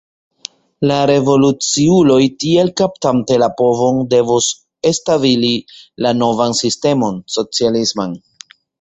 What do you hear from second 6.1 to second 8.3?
novan sistemon, socialisman.